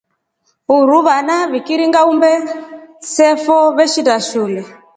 Uruu 0.75 1.01
vaana 1.07 1.35
vikiringa 1.51 2.01
uumbe 2.07 2.31
sefo 3.13 3.61
veshinda 3.81 4.21
shule. 4.33 4.69